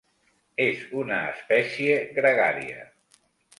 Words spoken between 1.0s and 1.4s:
una